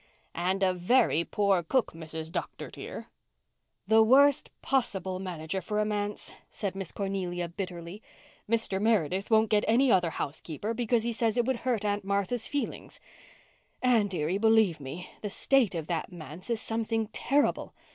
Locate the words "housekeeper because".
10.09-11.03